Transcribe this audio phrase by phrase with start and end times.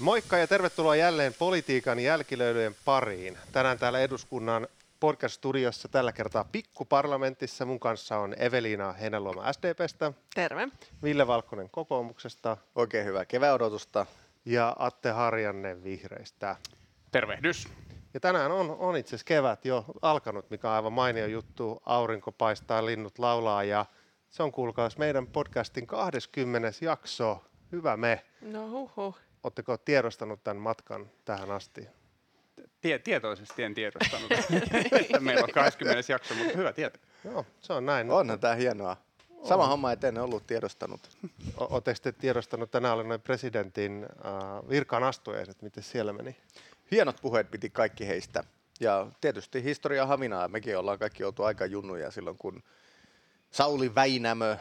[0.00, 3.38] Moikka ja tervetuloa jälleen politiikan jälkilöilyjen pariin.
[3.52, 4.68] Tänään täällä eduskunnan
[5.00, 7.64] podcast-studiossa tällä kertaa pikkuparlamentissa.
[7.66, 10.12] Mun kanssa on Eveliina Heinäluoma SDPstä.
[10.34, 10.68] Terve.
[11.02, 12.56] Ville Valkonen kokoomuksesta.
[12.74, 14.06] Oikein hyvää keväodotusta.
[14.44, 16.56] Ja Atte Harjanne vihreistä.
[17.10, 17.68] Tervehdys.
[18.14, 21.82] Ja tänään on, on itse asiassa kevät jo alkanut, mikä on aivan mainio juttu.
[21.86, 23.86] Aurinko paistaa, linnut laulaa ja
[24.30, 26.72] se on kuulkaas meidän podcastin 20.
[26.80, 27.44] jakso.
[27.72, 28.24] Hyvä me.
[28.40, 29.14] No huhu.
[29.44, 31.88] Oletteko tiedostanut tämän matkan tähän asti?
[32.80, 34.32] Tie, tietoisesti en tiedostanut,
[35.00, 36.12] että meillä on 20.
[36.12, 37.02] jakso, mutta hyvä tietää.
[37.24, 38.10] Joo, se on näin.
[38.10, 38.96] Onhan tämä hienoa.
[39.44, 39.68] Sama on.
[39.68, 41.00] homma, etten ollut tiedostanut.
[41.56, 46.36] Oletteko te tiedostanut, tänään oli noin presidentin äh, virkaan astujaiset, miten siellä meni?
[46.90, 48.44] Hienot puheet piti kaikki heistä.
[48.80, 50.48] Ja tietysti historia havinaa.
[50.48, 52.62] Mekin ollaan kaikki oltu aika junnuja silloin, kun
[53.50, 54.56] Sauli Väinämö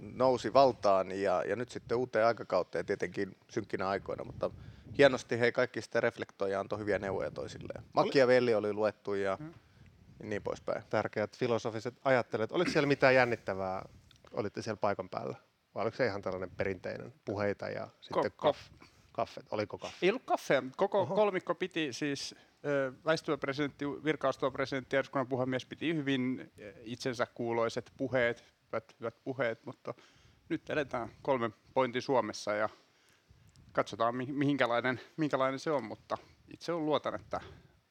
[0.00, 4.50] nousi valtaan ja, ja nyt sitten uuteen aikakauteen tietenkin synkkinä aikoina, mutta
[4.98, 7.84] hienosti he kaikki sitten reflektoivat ja antoi hyviä neuvoja toisilleen.
[8.26, 9.54] Velli oli luettu ja hmm.
[10.22, 10.82] niin poispäin.
[10.90, 12.52] Tärkeät filosofiset ajattelet.
[12.52, 13.88] Oliko siellä mitään jännittävää,
[14.32, 15.36] olitte siellä paikan päällä?
[15.74, 18.60] Vai oliko se ihan tällainen perinteinen puheita ja sitten Ko- kaff,
[19.12, 19.46] kaffet?
[19.50, 20.06] Oliko kaffe?
[20.06, 20.62] Ei ollut kaffea.
[20.76, 21.14] Koko Oho.
[21.14, 22.34] kolmikko piti siis
[23.04, 29.66] väistyvä presidentti, virkaustuva presidentti ja eduskunnan puhemies piti hyvin itsensä kuuloiset puheet, hyvät, hyvät puheet,
[29.66, 29.94] mutta
[30.48, 32.68] nyt eletään kolmen pointin Suomessa ja
[33.72, 36.18] katsotaan mihinkälainen, minkälainen se on, mutta
[36.52, 37.40] itse on luotan, että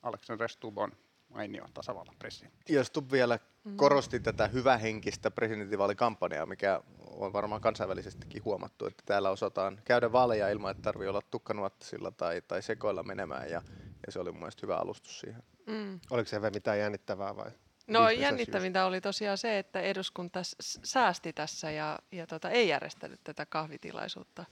[0.04, 0.92] Alexander Stubb on
[1.30, 2.74] mainio tasavallan presidentti.
[2.74, 3.78] Ja Stubb vielä mm-hmm.
[3.78, 10.72] korosti tätä hyvähenkistä presidentinvaalikampanjaa, mikä on varmaan kansainvälisestikin huomattu, että täällä osataan käydä vaaleja ilman,
[10.72, 13.62] että tarvii olla tukkanuottasilla tai, tai sekoilla menemään ja,
[14.06, 15.44] ja se oli mun mielestä hyvä alustus siihen.
[15.68, 16.00] Mm.
[16.09, 17.52] Oliko se mitään jännittävää vai?
[17.92, 20.39] No jännittävintä oli tosiaan se, että eduskunta
[20.84, 24.46] säästi tässä ja, ja tota, ei järjestänyt tätä kahvitilaisuutta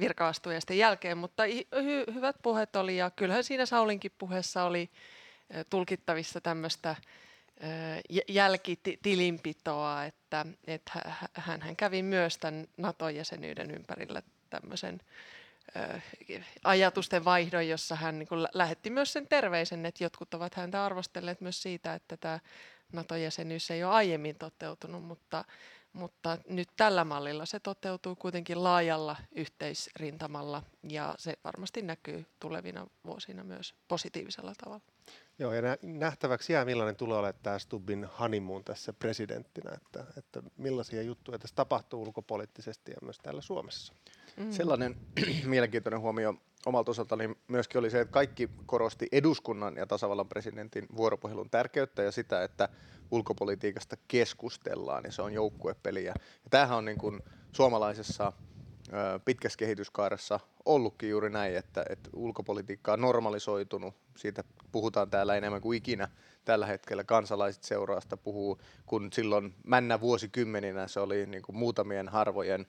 [0.00, 4.90] virka-astujaisten jälkeen, mutta hy- hyvät puheet oli ja kyllähän siinä Saulinkin puheessa oli
[5.70, 6.96] tulkittavissa tämmöistä
[8.28, 10.92] jälkitilinpitoa, että, että
[11.34, 15.00] hän, hän kävi myös tämän NATO-jäsenyyden ympärillä tämmöisen
[16.64, 21.40] ajatusten vaihdon, jossa hän niin kuin lähetti myös sen terveisen, että jotkut ovat häntä arvostelleet
[21.40, 22.38] myös siitä, että tämä
[22.92, 25.44] NATO-jäsenyys ei ole aiemmin toteutunut, mutta,
[25.92, 33.44] mutta nyt tällä mallilla se toteutuu kuitenkin laajalla yhteisrintamalla ja se varmasti näkyy tulevina vuosina
[33.44, 34.84] myös positiivisella tavalla.
[35.38, 41.02] Joo, ja nähtäväksi jää, millainen tulee olemaan tämä Stubbin honeymoon tässä presidenttinä, että, että millaisia
[41.02, 43.94] juttuja tässä tapahtuu ulkopoliittisesti ja myös täällä Suomessa.
[44.38, 44.50] Mm.
[44.50, 44.96] Sellainen
[45.44, 46.34] mielenkiintoinen huomio
[46.66, 52.12] omalta osaltani myöskin oli se, että kaikki korosti eduskunnan ja tasavallan presidentin vuoropuhelun tärkeyttä ja
[52.12, 52.68] sitä, että
[53.10, 56.14] ulkopolitiikasta keskustellaan ja se on joukkuepeliä.
[56.44, 57.20] Ja tämähän on niin kuin
[57.52, 58.32] suomalaisessa
[59.24, 63.94] pitkässä kehityskaaressa ollutkin juuri näin, että, että ulkopolitiikka on normalisoitunut.
[64.16, 66.08] Siitä puhutaan täällä enemmän kuin ikinä
[66.44, 67.04] tällä hetkellä.
[67.04, 72.66] Kansalaiset seuraasta puhuu, kun silloin männä vuosikymmeninä se oli niin kuin muutamien harvojen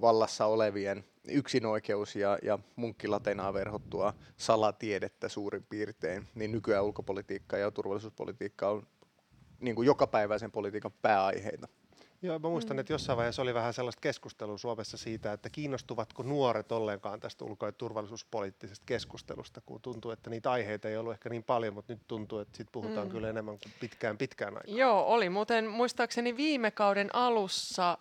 [0.00, 8.68] vallassa olevien yksinoikeus ja, ja munkkilatenaa verhottua salatiedettä suurin piirtein, niin nykyään ulkopolitiikka ja turvallisuuspolitiikka
[8.68, 8.86] on
[9.60, 11.68] niin kuin jokapäiväisen politiikan pääaiheita.
[12.24, 12.80] Joo, mä muistan, mm.
[12.80, 17.66] että jossain vaiheessa oli vähän sellaista keskustelua Suomessa siitä, että kiinnostuvatko nuoret ollenkaan tästä ulko-
[17.66, 22.02] ja turvallisuuspoliittisesta keskustelusta, kun tuntuu, että niitä aiheita ei ollut ehkä niin paljon, mutta nyt
[22.08, 23.10] tuntuu, että siitä puhutaan mm.
[23.10, 24.76] kyllä enemmän kuin pitkään pitkään aikaan.
[24.76, 27.98] Joo, oli muuten muistaakseni viime kauden alussa,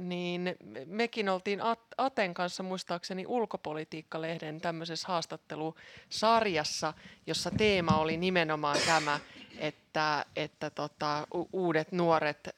[0.00, 0.56] niin
[0.86, 1.60] mekin oltiin
[1.98, 6.94] Aten kanssa muistaakseni ulkopolitiikkalehden tämmöisessä haastattelusarjassa,
[7.26, 9.20] jossa teema oli nimenomaan tämä,
[9.58, 12.48] että, että tota, uudet nuoret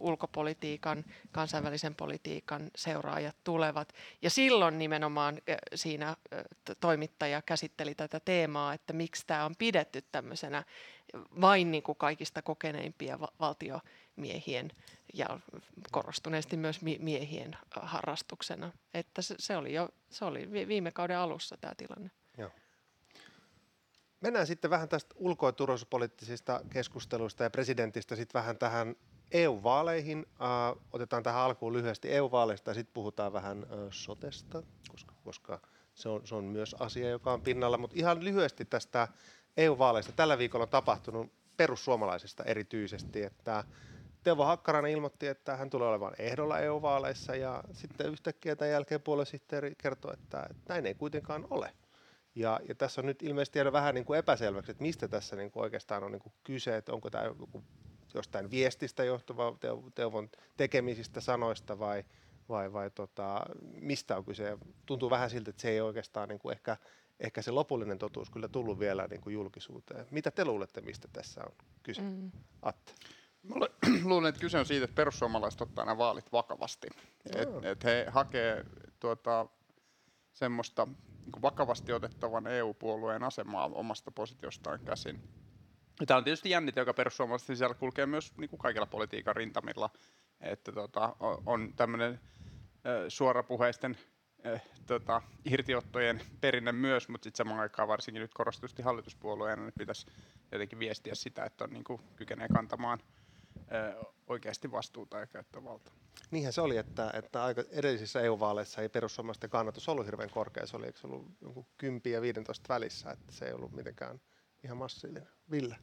[0.00, 3.92] ulkopolitiikan, kansainvälisen politiikan seuraajat tulevat.
[4.22, 5.38] Ja silloin nimenomaan
[5.74, 6.16] siinä
[6.80, 10.64] toimittaja käsitteli tätä teemaa, että miksi tämä on pidetty tämmöisenä
[11.40, 14.70] vain niin kuin kaikista kokeneimpia va- valtiomiehien
[15.14, 15.40] ja
[15.90, 18.72] korostuneesti myös miehien harrastuksena.
[18.94, 22.10] Että se, se oli jo se oli viime kauden alussa tämä tilanne.
[24.20, 28.96] Mennään sitten vähän tästä ulko- ja turvallisuuspoliittisista keskusteluista ja presidentistä sitten vähän tähän
[29.30, 30.18] EU-vaaleihin.
[30.18, 35.60] Uh, otetaan tähän alkuun lyhyesti EU-vaaleista ja sitten puhutaan vähän uh, sotesta, koska, koska
[35.94, 37.78] se, on, se on myös asia, joka on pinnalla.
[37.78, 39.08] Mutta ihan lyhyesti tästä
[39.56, 40.12] EU-vaaleista.
[40.12, 43.64] Tällä viikolla on tapahtunut perussuomalaisista erityisesti, että
[44.22, 49.74] Teuvo Hakkarainen ilmoitti, että hän tulee olemaan ehdolla EU-vaaleissa ja sitten yhtäkkiä tämän jälkeen puoluesihteeri
[49.78, 51.72] kertoi, että näin ei kuitenkaan ole.
[52.34, 55.50] Ja, ja tässä on nyt ilmeisesti jäänyt vähän niin kuin epäselväksi, että mistä tässä niin
[55.50, 57.64] kuin oikeastaan on niin kuin kyse, että onko tämä joku
[58.14, 59.56] jostain viestistä johtuva
[59.94, 62.04] Teuvon tekemisistä sanoista vai,
[62.48, 63.40] vai, vai tota,
[63.80, 64.58] mistä on kyse?
[64.86, 66.76] Tuntuu vähän siltä, että se ei oikeastaan niin kuin ehkä,
[67.20, 70.06] ehkä se lopullinen totuus kyllä tullut vielä niin kuin julkisuuteen.
[70.10, 71.52] Mitä te luulette, mistä tässä on
[71.82, 72.02] kyse?
[72.02, 72.30] Mm.
[72.62, 72.92] Atte.
[73.42, 73.54] Mä
[74.04, 76.88] luulen, että kyse on siitä, että perussuomalaiset ottaa nämä vaalit vakavasti.
[77.34, 78.64] Että et he hakee
[79.00, 79.46] tuota,
[80.32, 80.88] semmoista
[81.42, 85.22] vakavasti otettavan EU-puolueen asemaa omasta positiostaan käsin.
[86.06, 89.90] Tämä on tietysti jännite, joka perussuomalaisten sisällä kulkee myös niin kuin kaikilla politiikan rintamilla,
[90.40, 91.16] että tota,
[91.46, 92.20] on tämmöinen
[93.08, 93.98] suorapuheisten
[94.46, 100.06] äh, tota, irtiottojen perinne myös, mutta sitten samaan aikaan varsinkin nyt korostusti hallituspuolueena, niin pitäisi
[100.52, 102.98] jotenkin viestiä sitä, että on, niin kuin, kykenee kantamaan
[103.58, 103.94] äh,
[104.26, 105.94] oikeasti vastuuta ja käyttää valtaa.
[106.30, 110.66] Niinhän se oli, että, että aika edellisissä EU-vaaleissa ei perussuomalaisten kannatus ollut hirveän korkea.
[110.66, 114.20] Se oli, eikö se ollut jonkun 10 ja 15 välissä, että se ei ollut mitenkään
[114.64, 115.28] ihan massiivinen.
[115.50, 115.76] Ville?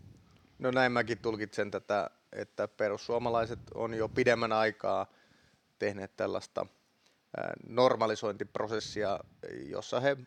[0.59, 5.07] No näin mäkin tulkitsen tätä, että perussuomalaiset on jo pidemmän aikaa
[5.79, 6.65] tehneet tällaista
[7.67, 9.19] normalisointiprosessia,
[9.65, 10.17] jossa he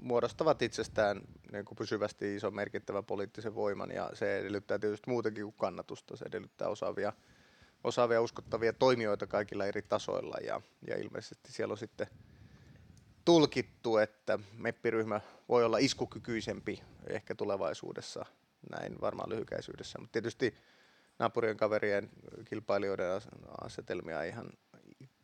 [0.00, 1.20] muodostavat itsestään
[1.52, 6.24] niin kuin pysyvästi iso merkittävä poliittisen voiman ja se edellyttää tietysti muutenkin kuin kannatusta, se
[6.24, 7.12] edellyttää osaavia
[7.86, 10.36] osaavia uskottavia toimijoita kaikilla eri tasoilla.
[10.42, 12.06] Ja, ja ilmeisesti siellä on sitten
[13.24, 18.26] tulkittu, että meppiryhmä voi olla iskukykyisempi ehkä tulevaisuudessa,
[18.70, 20.54] näin varmaan lyhykäisyydessä, mutta tietysti
[21.18, 22.10] naapurien kaverien
[22.44, 23.06] kilpailijoiden
[23.60, 24.50] asetelmia ihan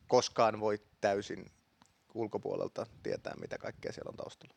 [0.07, 1.51] koskaan voi täysin
[2.15, 4.55] ulkopuolelta tietää, mitä kaikkea siellä on taustalla.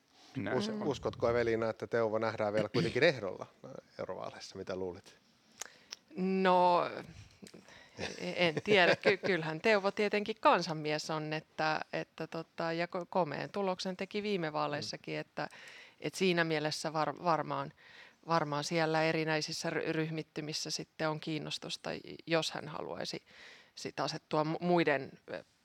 [0.55, 3.47] Us, uskotko Evelina, että Teuvo nähdään vielä kuitenkin ehdolla
[3.99, 5.15] eurovaaleissa, mitä luulit?
[6.15, 6.89] No
[8.19, 14.23] en tiedä, Ky- kyllähän Teuvo tietenkin kansanmies on, että, että tota, ja komeen tuloksen teki
[14.23, 15.47] viime vaaleissakin, että,
[15.99, 17.73] että siinä mielessä var, varmaan,
[18.27, 21.89] varmaan siellä erinäisissä ryhmittymissä sitten on kiinnostusta,
[22.27, 23.23] jos hän haluaisi
[23.75, 25.11] sit asettua muiden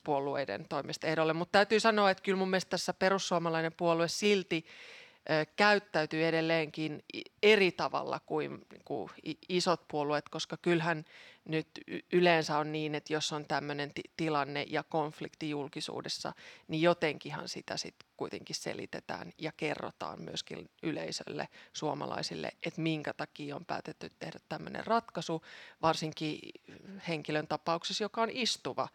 [0.04, 1.32] puolueiden toimesta ehdolle.
[1.32, 4.64] Mutta täytyy sanoa, että kyllä mun mielestä tässä perussuomalainen puolue silti
[5.56, 7.05] käyttäytyy edelleenkin
[7.43, 9.11] eri tavalla kuin, kuin
[9.49, 11.05] isot puolueet, koska kyllähän
[11.44, 11.69] nyt
[12.12, 16.32] yleensä on niin, että jos on tämmöinen tilanne ja konflikti julkisuudessa,
[16.69, 23.64] niin jotenkinhan sitä sitten kuitenkin selitetään ja kerrotaan myöskin yleisölle, suomalaisille, että minkä takia on
[23.64, 25.43] päätetty tehdä tämmöinen ratkaisu,
[25.82, 26.38] varsinkin
[27.08, 28.88] henkilön tapauksessa, joka on istuva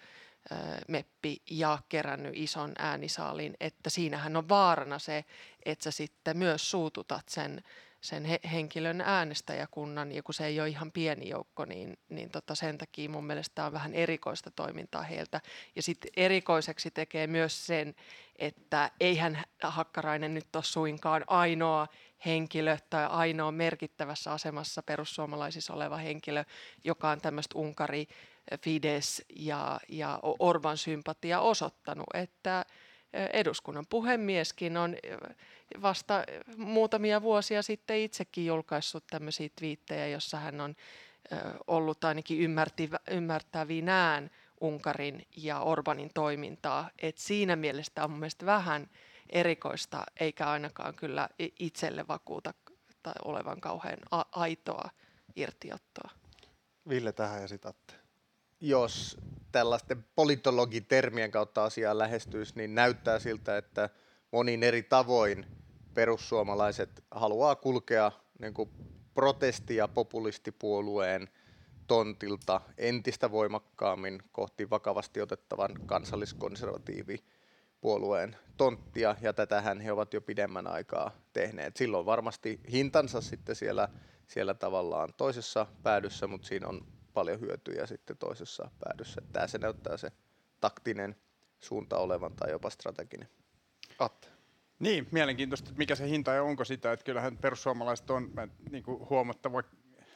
[0.88, 5.26] meppi ja kerännyt ison äänisaalin, että siinähän on vaarana se,
[5.66, 7.64] että sä sitten myös suututat sen,
[8.02, 12.56] sen he, henkilön äänestäjäkunnan, ja kun se ei ole ihan pieni joukko, niin, niin tota
[12.56, 15.42] sen takia mun mielestä on vähän erikoista toimintaa heiltä.
[15.76, 17.96] Ja sitten erikoiseksi tekee myös sen,
[18.36, 21.88] että eihän Hakkarainen nyt ole suinkaan ainoa
[22.26, 26.44] henkilö tai ainoa merkittävässä asemassa perussuomalaisissa oleva henkilö,
[26.84, 28.08] joka on tämmöistä Unkari
[28.62, 32.66] Fides ja, ja Orban sympatia osoittanut, että
[33.34, 34.96] eduskunnan puhemieskin on
[35.82, 36.24] vasta
[36.58, 40.76] muutamia vuosia sitten itsekin julkaissut tämmöisiä twiittejä, jossa hän on
[41.68, 42.38] ollut ainakin
[43.12, 44.32] ymmärtävinään
[44.62, 46.90] Unkarin ja Orbanin toimintaa.
[47.02, 48.90] Et siinä mielessä on mielestäni vähän
[49.30, 52.54] erikoista, eikä ainakaan kyllä itselle vakuuta
[53.04, 54.00] tai olevan kauhean
[54.32, 54.90] aitoa
[55.36, 56.12] irtiottoa.
[56.90, 58.05] Ville tähän ja sitatte
[58.62, 59.18] jos
[59.52, 63.90] tällaisten politologitermien kautta asiaa lähestyisi, niin näyttää siltä, että
[64.32, 65.46] monin eri tavoin
[65.94, 68.70] perussuomalaiset haluaa kulkea niin kuin
[69.14, 71.30] protesti- ja populistipuolueen
[71.88, 81.12] tontilta entistä voimakkaammin kohti vakavasti otettavan kansalliskonservatiivipuolueen tonttia, ja tätähän he ovat jo pidemmän aikaa
[81.34, 81.78] tehneet.
[81.78, 83.90] Silloin varmasti hintansa sitten siellä,
[84.28, 89.22] siellä tavallaan toisessa päädyssä, mutta siinä on paljon hyötyjä sitten toisessa päädyssä.
[89.34, 90.12] Tämä se näyttää se
[90.62, 91.16] taktinen
[91.60, 93.30] suunta olevan tai jopa strateginen.
[94.00, 94.28] Atte.
[94.80, 98.32] Niin, mielenkiintoista, että mikä se hinta ja onko sitä, että kyllähän perussuomalaiset on
[98.72, 99.64] niin kuin huomattava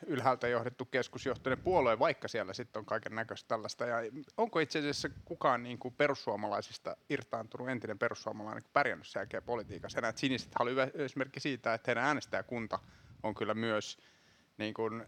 [0.07, 3.85] ylhäältä johdettu keskusjohtoinen puolue, vaikka siellä sitten on kaiken näköistä tällaista.
[3.85, 3.97] Ja
[4.37, 10.01] onko itse asiassa kukaan niin kuin perussuomalaisista irtaantunut entinen perussuomalainen pärjännyt sen jälkeen politiikassa?
[10.01, 12.79] Näet siniset oli esimerkki siitä, että heidän äänestäjäkunta
[13.23, 13.97] on kyllä myös
[14.57, 15.05] niin kuin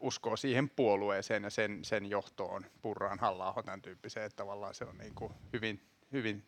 [0.00, 4.98] uskoo siihen puolueeseen ja sen, sen johtoon, Purraan, halla tämän tyyppiseen, että tavallaan se on
[4.98, 5.80] niin kuin hyvin,
[6.12, 6.44] hyvin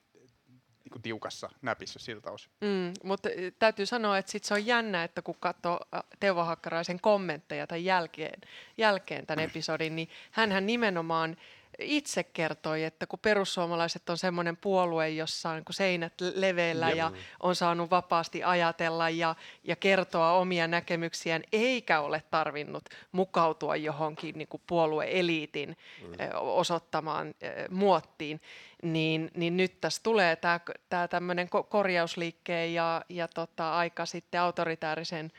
[0.86, 2.52] niin kuin tiukassa näpissä siltä osin.
[2.60, 3.28] Mm, mutta
[3.58, 5.80] täytyy sanoa, että sit se on jännä, että kun katsoo
[6.20, 8.40] Teuvo Hakkaraisen kommentteja tai jälkeen,
[8.78, 11.36] jälkeen tämän episodin, niin hän nimenomaan
[11.78, 17.56] itse kertoi, että kun perussuomalaiset on semmoinen puolue, jossa on niin seinät leveillä ja on
[17.56, 24.62] saanut vapaasti ajatella ja, ja kertoa omia näkemyksiään, eikä ole tarvinnut mukautua johonkin niin kuin
[24.66, 26.16] puolueeliitin mm.
[26.40, 27.34] osoittamaan
[27.70, 28.40] muottiin,
[28.82, 35.32] niin, niin nyt tässä tulee tämä, tämä tämmöinen korjausliikkeen ja, ja tota, aika sitten autoritäärisen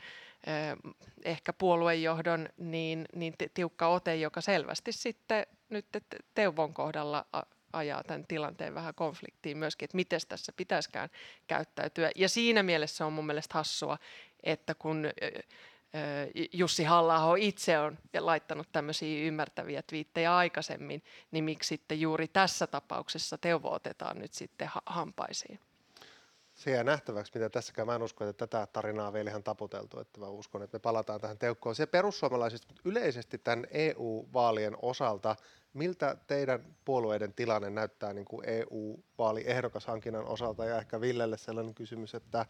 [1.24, 5.86] ehkä puoluejohdon niin, niin tiukka ote, joka selvästi sitten nyt
[6.36, 7.26] Teuvon kohdalla
[7.74, 11.10] ajaa tämän tilanteen vähän konfliktiin myöskin, että miten tässä pitäisikään
[11.48, 12.12] käyttäytyä.
[12.16, 13.98] Ja siinä mielessä on mun mielestä hassua,
[14.44, 15.08] että kun
[16.54, 23.38] Jussi halla itse on laittanut tämmöisiä ymmärtäviä twiittejä aikaisemmin, niin miksi sitten juuri tässä tapauksessa
[23.38, 25.60] Teuvo otetaan nyt sitten hampaisiin?
[26.58, 27.86] Se jää nähtäväksi, mitä tässäkään.
[27.86, 31.22] Mä en usko, että tätä tarinaa vielä ihan taputeltu, että mä uskon, että me palataan
[31.22, 31.76] tähän teukkoon.
[31.76, 35.36] Se perussuomalaisista, mutta yleisesti tämän EU-vaalien osalta,
[35.74, 40.66] miltä teidän puolueiden tilanne näyttää niin kuin EU-vaaliehdokashankinnan osalta?
[40.66, 42.46] Ja ehkä Villelle sellainen kysymys, että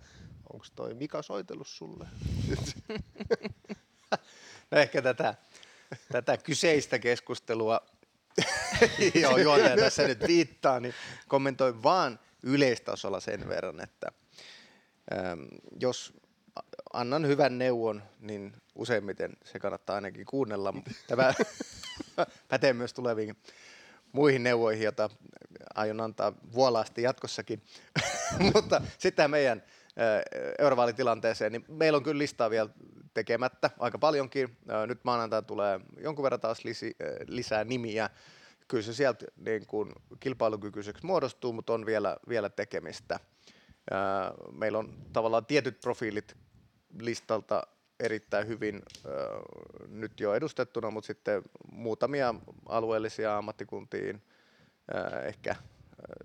[0.53, 2.07] onko toi Mika soitellut sulle?
[4.71, 5.35] no ehkä tätä,
[6.11, 7.81] tätä kyseistä keskustelua,
[9.43, 10.93] johon tässä nyt viittaa, niin
[11.27, 14.11] kommentoin vaan yleistasolla sen verran, että
[15.13, 15.39] ähm,
[15.79, 16.13] jos
[16.93, 20.73] annan hyvän neuvon, niin useimmiten se kannattaa ainakin kuunnella.
[21.07, 21.33] Tämä
[22.49, 23.35] pätee myös tuleviin
[24.11, 25.09] muihin neuvoihin, joita
[25.75, 27.61] aion antaa vuolaasti jatkossakin.
[28.53, 29.63] Mutta sitten meidän
[30.59, 32.69] eurovaalitilanteeseen, niin meillä on kyllä listaa vielä
[33.13, 34.57] tekemättä aika paljonkin.
[34.87, 36.95] Nyt maanantaina tulee jonkun verran taas lisi,
[37.27, 38.09] lisää nimiä
[38.67, 43.19] kyllä se sieltä niin kuin kilpailukykyiseksi muodostuu, mutta on vielä, vielä tekemistä.
[44.51, 46.37] Meillä on tavallaan tietyt profiilit
[47.01, 47.63] listalta
[47.99, 48.81] erittäin hyvin
[49.87, 52.35] nyt jo edustettuna, mutta sitten muutamia
[52.69, 54.21] alueellisia ammattikuntiin,
[55.25, 55.55] ehkä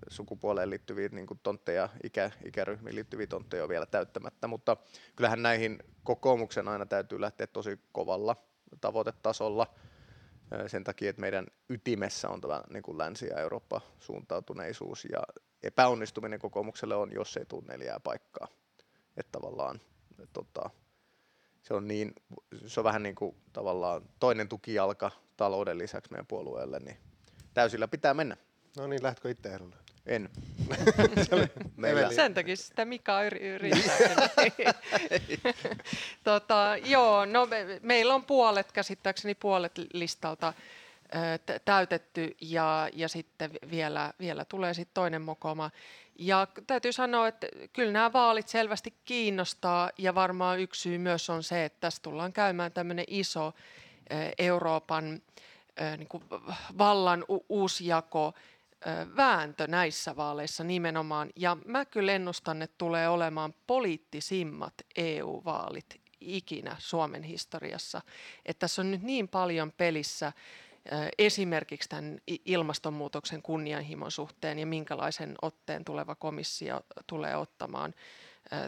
[0.09, 4.77] sukupuoleen liittyviä niin kuin tontteja, ikä, ikäryhmiin liittyviä tontteja on vielä täyttämättä, mutta
[5.15, 8.35] kyllähän näihin kokoomuksen aina täytyy lähteä tosi kovalla
[8.81, 9.67] tavoitetasolla
[10.67, 15.19] sen takia, että meidän ytimessä on tämä niin kuin Länsi- ja Eurooppa-suuntautuneisuus ja
[15.63, 18.47] epäonnistuminen kokoomukselle on, jos ei tule neljää paikkaa.
[19.17, 19.81] Että tavallaan
[20.33, 20.69] tota,
[21.61, 22.15] se on, niin,
[22.67, 26.97] se on vähän niin kuin tavallaan toinen tukijalka talouden lisäksi meidän puolueelle, niin
[27.53, 28.37] täysillä pitää mennä.
[28.77, 29.82] No niin, lähtkö itse ehdolle?
[30.05, 30.29] En.
[31.75, 32.11] Meillä...
[32.11, 33.97] Sen takia sitä Mika yrittää.
[36.23, 40.53] tota, joo, no me, meillä on puolet, käsittääkseni puolet listalta
[41.15, 45.71] ö, täytetty ja, ja sitten vielä, vielä tulee sitten toinen mokoma.
[46.19, 51.43] Ja täytyy sanoa, että kyllä nämä vaalit selvästi kiinnostaa ja varmaan yksi syy myös on
[51.43, 53.51] se, että tässä tullaan käymään tämmöinen iso ö,
[54.37, 55.21] Euroopan
[55.81, 56.23] ö, niin kuin
[56.77, 58.33] vallan u- uusjako,
[59.17, 61.29] vääntö näissä vaaleissa nimenomaan.
[61.35, 68.01] Ja mä kyllä ennustan, että tulee olemaan poliittisimmat EU-vaalit ikinä Suomen historiassa.
[68.45, 70.31] Että tässä on nyt niin paljon pelissä
[71.17, 77.93] esimerkiksi tämän ilmastonmuutoksen kunnianhimon suhteen ja minkälaisen otteen tuleva komissio tulee ottamaan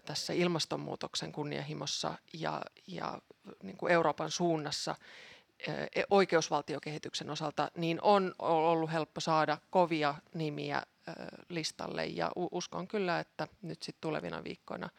[0.06, 3.22] tässä ilmastonmuutoksen kunnianhimossa ja, ja
[3.64, 4.96] niin kuin Euroopan suunnassa
[6.10, 10.84] oikeusvaltiokehityksen osalta, niin on ollut helppo saada kovia nimiä
[11.50, 14.90] listalle ja uskon kyllä, että nyt sitten tulevina viikkoina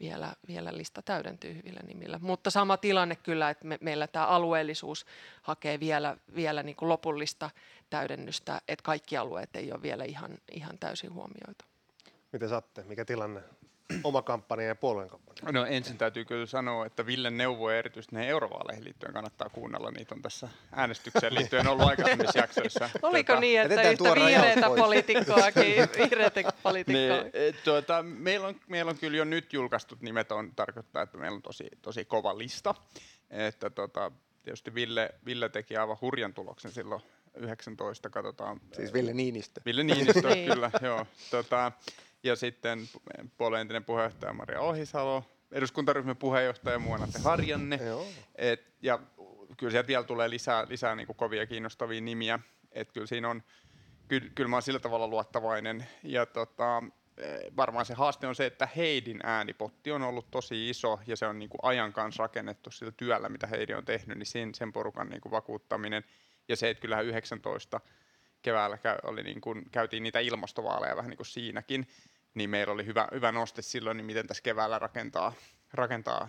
[0.00, 2.18] vielä, vielä lista täydentyy hyvillä nimillä.
[2.22, 5.06] Mutta sama tilanne kyllä, että me, meillä tämä alueellisuus
[5.42, 7.50] hakee vielä, vielä niin kuin lopullista
[7.90, 11.64] täydennystä, että kaikki alueet ei ole vielä ihan, ihan täysin huomioitu.
[12.32, 12.82] Miten saatte?
[12.82, 13.40] Mikä tilanne?
[14.04, 15.52] Oma kampanja ja puolueen kampanja?
[15.52, 19.90] No ensin täytyy kyllä sanoa, että Villen neuvoja erityisesti näihin eurovaaleihin liittyen kannattaa kuunnella.
[19.90, 22.90] Niitä on tässä äänestykseen liittyen ollut aikaisemmissa jaksoissa.
[23.02, 27.22] Oliko tuota, niin, että yhtä vihreätä poliitikkoakin, vihreätä poliitikkoa?
[27.22, 31.18] Niin, e, tuota, meillä, on, meillä on kyllä jo nyt julkaistut nimet, on, tarkoittaa, että
[31.18, 32.74] meillä on tosi, tosi kova lista.
[33.30, 37.02] Että tuota, tietysti Ville, Ville teki aivan hurjan tuloksen silloin
[37.36, 38.60] 19, katsotaan.
[38.72, 39.60] Siis Ville Niinistö.
[39.66, 40.52] Ville Niinistö, niin.
[40.52, 41.06] kyllä, joo.
[41.30, 41.72] Tota,
[42.22, 42.88] ja sitten
[43.36, 47.78] puolueen entinen puheenjohtaja Maria Ohisalo, eduskuntaryhmän puheenjohtaja Muonate Harjanne.
[48.34, 48.98] Et, ja
[49.56, 52.38] kyllä sieltä vielä tulee lisää, lisää niin kovia kiinnostavia nimiä.
[52.72, 53.42] Et kyllä siinä on,
[54.08, 55.86] kyllä, kyllä mä olen sillä tavalla luottavainen.
[56.02, 56.82] Ja tota,
[57.16, 61.26] eh, varmaan se haaste on se, että Heidin äänipotti on ollut tosi iso ja se
[61.26, 64.72] on niin kuin ajan kanssa rakennettu sillä työllä, mitä Heidi on tehnyt, niin sen, sen
[64.72, 66.04] porukan niin kuin vakuuttaminen.
[66.48, 67.80] Ja se, että kyllähän 19
[68.42, 71.86] keväällä käy, oli niin kuin, käytiin niitä ilmastovaaleja vähän niin kuin siinäkin,
[72.34, 75.32] niin meillä oli hyvä, hyvä noste silloin, niin miten tässä keväällä rakentaa,
[75.72, 76.28] rakentaa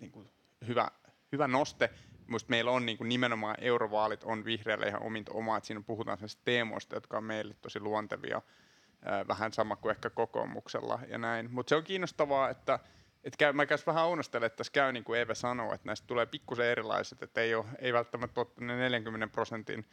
[0.00, 0.30] niin kuin
[0.66, 0.88] hyvä,
[1.32, 1.90] hyvä noste
[2.28, 6.18] Musta meillä on niin kuin nimenomaan eurovaalit on vihreälle ihan ominta omaa, että siinä puhutaan
[6.18, 8.42] sellaisista teemoista, jotka on meille tosi luontevia,
[9.28, 11.50] vähän sama kuin ehkä kokoomuksella ja näin.
[11.50, 12.78] Mutta se on kiinnostavaa, että
[13.24, 16.06] et käy, mä käyn vähän uunostelen, että tässä käy niin kuin Eve sanoo, että näistä
[16.06, 19.86] tulee pikkusen erilaiset, että ei, ole, ei välttämättä ole ne 40 prosentin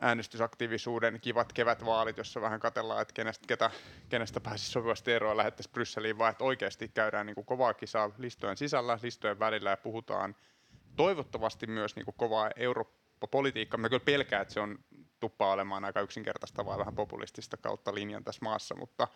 [0.00, 3.70] äänestysaktiivisuuden kivat kevätvaalit, jossa vähän katellaan, että kenestä, ketä,
[4.08, 8.56] kenestä pääsisi sopivasti eroon lähettäisiin Brysseliin, vaan että oikeasti käydään niin kuin kovaa kisaa listojen
[8.56, 10.36] sisällä, listojen välillä ja puhutaan
[10.96, 13.78] toivottavasti myös niin kuin kovaa Eurooppa-politiikkaa.
[13.78, 14.78] Mä kyllä pelkään, että se on
[15.20, 19.08] tuppaa olemaan aika yksinkertaista vai vähän populistista kautta linjan tässä maassa, mutta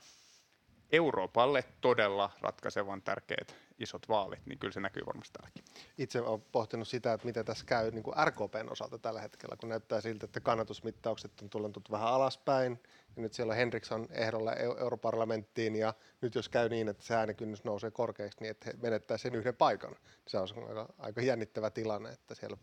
[0.93, 5.65] Euroopalle todella ratkaisevan tärkeät isot vaalit, niin kyllä se näkyy varmasti täälläkin.
[5.99, 9.69] Itse olen pohtinut sitä, että miten tässä käy niin kuin RKPn osalta tällä hetkellä, kun
[9.69, 12.81] näyttää siltä, että kannatusmittaukset on tullut vähän alaspäin,
[13.17, 17.65] ja nyt siellä on Henriksson ehdolla europarlamenttiin, ja nyt jos käy niin, että se äänikynnys
[17.65, 19.97] nousee korkeaksi, niin että he menettää sen yhden paikan.
[20.27, 22.57] Se on aika, aika jännittävä tilanne, että siellä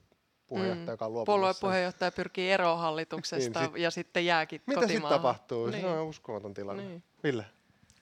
[0.48, 0.94] puheenjohtaja, mm.
[0.94, 1.60] joka on luopumassa.
[1.60, 5.68] Puoluepuheenjohtaja pyrkii eroon hallituksesta niin, sit, ja sitten jääkin Mitä sitten tapahtuu?
[5.68, 5.82] Niin.
[5.82, 6.84] Se on uskomaton tilanne.
[6.84, 7.04] Niin.
[7.24, 7.46] Ville?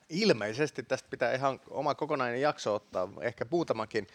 [0.09, 4.07] Ilmeisesti tästä pitää ihan oma kokonainen jakso ottaa, ehkä muutamakin.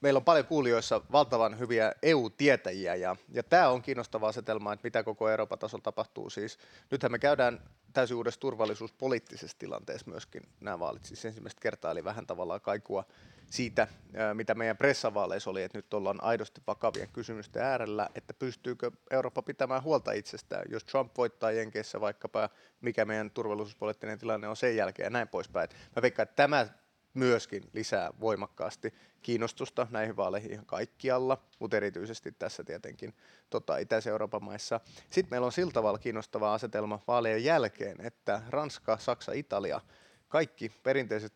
[0.00, 5.02] Meillä on paljon kuulijoissa valtavan hyviä EU-tietäjiä ja, ja tämä on kiinnostava asetelma, että mitä
[5.02, 6.30] koko Euroopan tasolla tapahtuu.
[6.30, 6.58] Siis,
[6.90, 7.60] nythän me käydään
[7.92, 11.04] täysin uudessa turvallisuuspoliittisessa tilanteessa myöskin nämä vaalit.
[11.04, 13.04] Siis ensimmäistä kertaa eli vähän tavallaan kaikua
[13.52, 13.88] siitä,
[14.34, 19.82] mitä meidän pressavaaleissa oli, että nyt ollaan aidosti vakavien kysymysten äärellä, että pystyykö Eurooppa pitämään
[19.82, 22.48] huolta itsestään, jos Trump voittaa Jenkeissä vaikkapa,
[22.80, 25.68] mikä meidän turvallisuuspoliittinen tilanne on sen jälkeen ja näin poispäin.
[25.96, 26.66] Mä veikkaan, että tämä
[27.14, 33.14] myöskin lisää voimakkaasti kiinnostusta näihin vaaleihin ihan kaikkialla, mutta erityisesti tässä tietenkin
[33.50, 34.80] tota, Itä-Euroopan maissa.
[35.10, 39.80] Sitten meillä on sillä tavalla kiinnostava asetelma vaalien jälkeen, että Ranska, Saksa, Italia–
[40.32, 41.32] kaikki perinteiset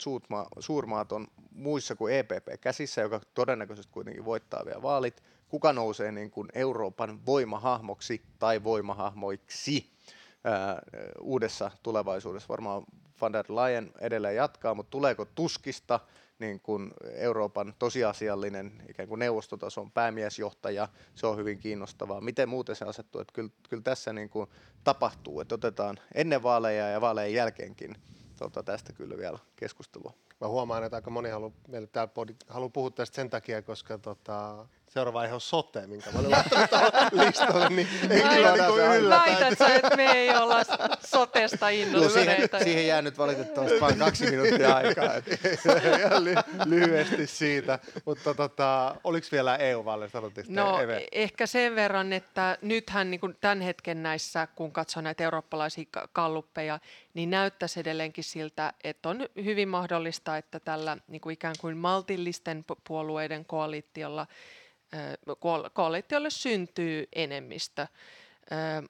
[0.59, 5.23] suurmaat on muissa kuin EPP käsissä, joka todennäköisesti kuitenkin voittaa vielä vaalit.
[5.49, 9.91] Kuka nousee niin kuin Euroopan voimahahmoksi tai voimahahmoiksi
[10.45, 10.83] ää,
[11.21, 12.49] uudessa tulevaisuudessa?
[12.49, 12.83] Varmaan
[13.21, 16.01] van der Leyen edelleen jatkaa, mutta tuleeko Tuskista
[16.39, 22.21] niin kuin Euroopan tosiasiallinen ikään kuin neuvostotason päämiesjohtaja, se on hyvin kiinnostavaa.
[22.21, 24.51] Miten muuten se asettuu, että kyllä, kyllä tässä niin kuin
[24.85, 27.97] tapahtuu, että otetaan ennen vaaleja ja vaalejen jälkeenkin
[28.39, 30.13] tota, tästä kyllä vielä keskustelua.
[30.41, 32.13] Mä huomaan, että aika moni haluaa meille täällä
[32.49, 37.13] haluaa puhua tästä sen takia, koska tota, seuraava aihe on sote, minkä mä olen laittanut
[37.13, 39.23] listalle, niin ei kyllä niin yllätä.
[39.27, 40.57] Väität sä, että me ei olla
[41.05, 42.59] sotesta innostuneita.
[42.59, 45.13] siihen, siihen jää nyt valitettavasti vain kaksi minuuttia aikaa.
[46.27, 50.23] ly- lyhyesti siitä, mutta tota, oliko vielä EU-vaaleista?
[50.49, 51.07] No Eve?
[51.13, 56.79] ehkä sen verran, että nythän niin kuin tämän hetken näissä, kun katsoo näitä eurooppalaisia kalluppeja,
[57.15, 62.65] niin näyttäisi edelleenkin siltä, että on hyvin mahdollista, että tällä niin kuin ikään kuin maltillisten
[62.89, 64.27] puolueiden koalitiolla
[65.73, 67.87] koalitiolle syntyy enemmistö.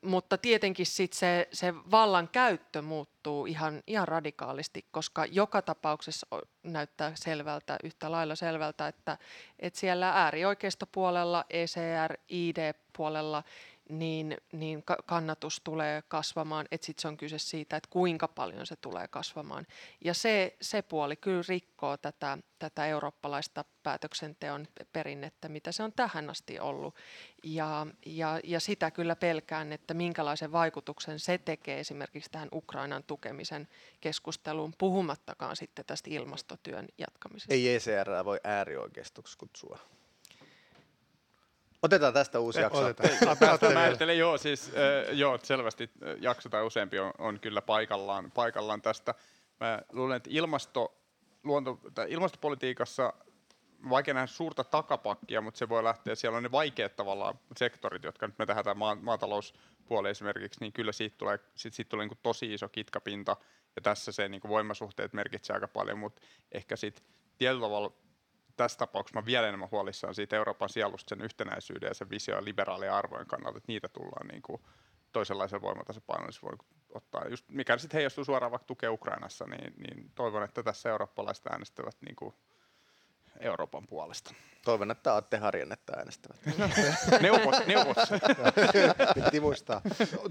[0.02, 6.26] mutta tietenkin sit se, se vallan käyttö muuttuu ihan, ihan radikaalisti, koska joka tapauksessa
[6.62, 9.18] näyttää selvältä, yhtä lailla selvältä, että,
[9.58, 13.42] että siellä äärioikeistopuolella, ECR, ID-puolella
[13.88, 18.76] niin, niin kannatus tulee kasvamaan, että sitten se on kyse siitä, että kuinka paljon se
[18.76, 19.66] tulee kasvamaan.
[20.04, 26.30] Ja se, se puoli kyllä rikkoo tätä, tätä eurooppalaista päätöksenteon perinnettä, mitä se on tähän
[26.30, 26.94] asti ollut.
[27.44, 33.68] Ja, ja, ja sitä kyllä pelkään, että minkälaisen vaikutuksen se tekee esimerkiksi tähän Ukrainan tukemisen
[34.00, 37.54] keskusteluun, puhumattakaan sitten tästä ilmastotyön jatkamisesta.
[37.54, 39.78] Ei ECR voi äärioikeistoksi kutsua.
[41.86, 42.80] Otetaan tästä uusi jakso.
[43.74, 48.82] Mä ajattelen, joo, siis, äh, joo, selvästi jakso tai useampi on, on kyllä paikallaan, paikallaan
[48.82, 49.14] tästä.
[49.60, 50.98] Mä luulen, että ilmasto,
[51.44, 53.12] luonto, tai ilmastopolitiikassa
[53.90, 58.26] vaikea nähdä suurta takapakkia, mutta se voi lähteä, siellä on ne vaikeat tavallaan sektorit, jotka
[58.26, 62.54] nyt me tehdään tämä maatalouspuoli esimerkiksi, niin kyllä siitä tulee, sit, siitä tulee niin tosi
[62.54, 63.36] iso kitkapinta,
[63.76, 66.22] ja tässä se niin voimasuhteet merkitsee aika paljon, mutta
[66.52, 67.04] ehkä sitten
[67.38, 67.92] tietyllä tavalla
[68.56, 72.44] tässä tapauksessa mä vielä enemmän huolissaan siitä Euroopan sielusta, sen yhtenäisyyden ja sen visio- ja
[72.44, 74.62] liberaalien arvojen kannalta, että niitä tullaan niin kuin
[75.12, 76.56] toisenlaisen voimatasapainon voi
[76.94, 77.28] ottaa.
[77.28, 81.96] Just, mikä sitten heijastuu suoraan vaikka tukea Ukrainassa, niin, niin toivon, että tässä eurooppalaiset äänestävät
[82.00, 82.34] niin kuin
[83.40, 84.34] Euroopan puolesta.
[84.64, 86.40] Toivon, että Atte Harjannetta äänestävät.
[87.20, 87.96] neuvos, neuvos.
[89.14, 89.80] Piti muistaa.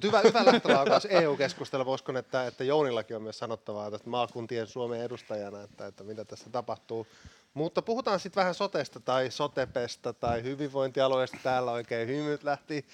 [0.03, 1.93] Hyvä, hyvä lähtölaukaus EU-keskustelu.
[1.93, 6.49] Uskon, että, että Jounillakin on myös sanottavaa tästä maakuntien Suomen edustajana, että, että mitä tässä
[6.49, 7.07] tapahtuu.
[7.53, 11.37] Mutta puhutaan sitten vähän sotesta tai sotepesta tai hyvinvointialueesta.
[11.43, 12.85] Täällä oikein hymyt lähti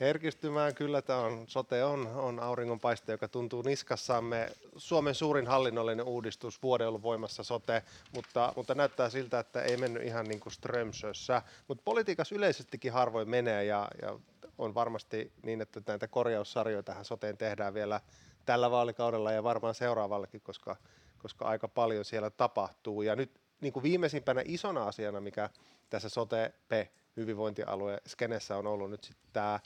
[0.00, 4.50] Herkistymään kyllä tämä on, sote on, on auringonpaiste, joka tuntuu niskassamme.
[4.76, 7.82] Suomen suurin hallinnollinen uudistus, vuoden ollut voimassa sote,
[8.14, 11.42] mutta, mutta näyttää siltä, että ei mennyt ihan niin kuin Strömsössä.
[11.68, 14.18] Mutta politiikassa yleisestikin harvoin menee ja, ja
[14.58, 18.00] on varmasti niin, että näitä korjaussarjoja tähän soteen tehdään vielä
[18.46, 20.76] tällä vaalikaudella ja varmaan seuraavallekin, koska,
[21.18, 23.02] koska aika paljon siellä tapahtuu.
[23.02, 25.50] Ja nyt niin kuin viimeisimpänä isona asiana, mikä
[25.90, 26.72] tässä sote-P
[27.16, 29.60] hyvinvointialue skenessä on ollut nyt sitten tämä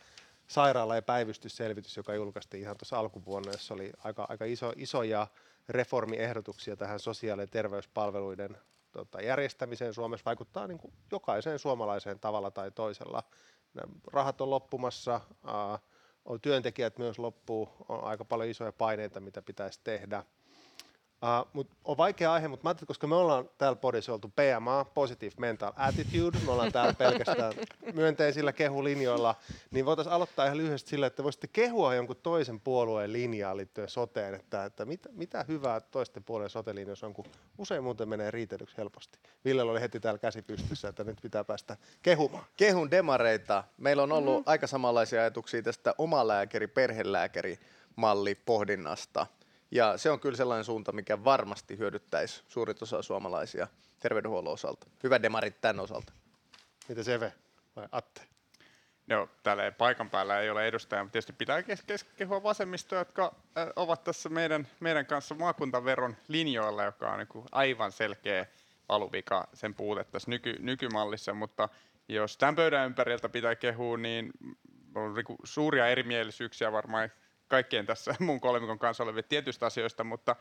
[0.46, 5.26] sairaala- ja päivystysselvitys, joka julkaistiin ihan tuossa alkuvuonna, jossa oli aika, aika iso, isoja
[5.68, 8.58] reformiehdotuksia tähän sosiaali- ja terveyspalveluiden
[8.92, 10.24] tota, järjestämiseen Suomessa.
[10.24, 13.22] Vaikuttaa niin kuin jokaiseen suomalaiseen tavalla tai toisella.
[13.74, 15.78] Nämä rahat on loppumassa, ää,
[16.24, 20.24] on työntekijät myös loppuu, on aika paljon isoja paineita, mitä pitäisi tehdä.
[21.22, 24.84] Uh, mut on vaikea aihe, mutta mä ajattelin, koska me ollaan täällä podissa oltu PMA,
[24.94, 27.52] Positive Mental Attitude, me ollaan täällä pelkästään
[27.94, 29.34] myönteisillä kehulinjoilla,
[29.70, 34.34] niin voitaisiin aloittaa ihan lyhyesti sillä, että voisitte kehua jonkun toisen puolueen linjaa liittyen soteen,
[34.34, 37.24] että, että mit, mitä hyvää toisten puolueen sotelinjoissa on, kun
[37.58, 39.18] usein muuten menee riitelyksi helposti.
[39.44, 42.44] Ville oli heti täällä käsi pystyssä, että nyt pitää päästä kehumaan.
[42.56, 43.64] Kehun demareita.
[43.78, 44.50] Meillä on ollut mm-hmm.
[44.50, 47.58] aika samanlaisia ajatuksia tästä omalääkäri, perhelääkäri
[47.96, 49.26] malli pohdinnasta.
[49.72, 53.66] Ja se on kyllä sellainen suunta, mikä varmasti hyödyttäisi suurit osa suomalaisia
[54.00, 54.86] terveydenhuollon osalta.
[55.02, 56.12] Hyvä demarit tämän osalta.
[56.88, 57.20] Mitä se
[57.76, 58.22] vai Atte?
[59.06, 63.68] No, täällä paikan päällä ei ole edustajaa, mutta tietysti pitää kes- kehua vasemmistoa, jotka äh,
[63.76, 68.46] ovat tässä meidän, meidän kanssa maakuntaveron linjoilla, joka on niin aivan selkeä
[68.88, 71.68] valuvika sen puute tässä nyky, nykymallissa, mutta
[72.08, 74.32] jos tämän pöydän ympäriltä pitää kehua, niin
[74.94, 77.10] on niin suuria erimielisyyksiä varmaan
[77.52, 80.36] kaikkien tässä mun kolmikon kanssa olevia tietyistä asioista, mutta,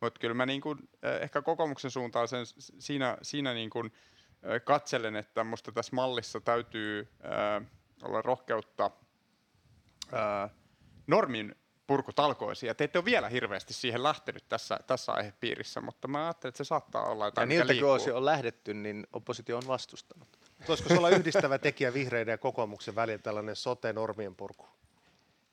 [0.00, 0.78] mutta kyllä mä niin kuin,
[1.20, 2.46] ehkä kokoomuksen suuntaan sen,
[2.78, 3.92] siinä, siinä niin kuin,
[4.64, 7.66] katselen, että minusta tässä mallissa täytyy äh,
[8.02, 8.90] olla rohkeutta
[10.14, 10.50] äh,
[11.06, 11.54] normin
[11.86, 16.50] purkutalkoisiin, ja te ette ole vielä hirveästi siihen lähtenyt tässä, tässä aihepiirissä, mutta mä ajattelen,
[16.50, 20.28] että se saattaa olla jotain, ja niiltä kun on lähdetty, niin oppositio on vastustanut.
[20.68, 24.73] Voisiko se olla yhdistävä tekijä vihreiden ja kokoomuksen välillä tällainen sote-normien purku?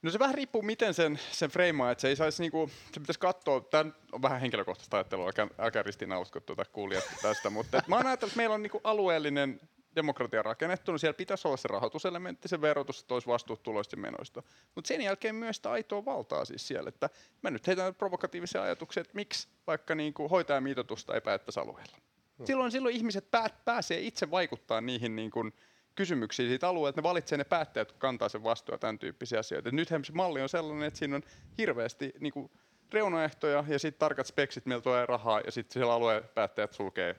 [0.01, 3.19] No se vähän riippuu, miten sen, sen freimaa, että se ei saisi niinku, se pitäisi
[3.19, 7.95] katsoa, tämä on vähän henkilökohtaista ajattelua, älkää, älkää ristiinausko tuota kuulijat tästä, mutta et mä
[7.95, 9.59] oon ajatellut, että meillä on niinku alueellinen
[9.95, 14.01] demokratia rakennettu, niin siellä pitäisi olla se rahoituselementti, se verotus, että olisi vastuut tuloista ja
[14.01, 14.43] menoista.
[14.75, 17.09] Mutta sen jälkeen myös sitä aitoa valtaa siis siellä, että
[17.41, 21.97] mä nyt heitän provokatiivisia ajatuksia, että miksi vaikka niinku hoitajamitoitusta ei päättäisi alueella.
[22.37, 22.45] Hmm.
[22.45, 25.53] Silloin, silloin ihmiset päät, pääsee itse vaikuttaa niihin niin kuin,
[26.01, 29.69] kysymyksiä siitä alueelta, ne valitsee ne päättäjät, jotka kantaa sen vastuun tämän tyyppisiä asioita.
[29.69, 31.23] Et nythän se malli on sellainen, että siinä on
[31.57, 32.51] hirveästi niin kuin,
[32.93, 37.15] reunaehtoja ja sitten tarkat speksit, millä tulee rahaa ja sitten siellä alueen päättäjät sulkee